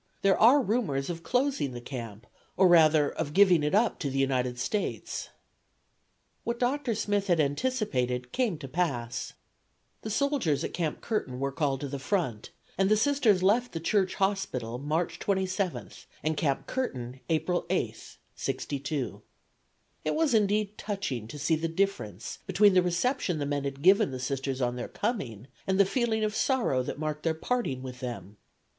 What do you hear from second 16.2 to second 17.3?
and Camp Curtin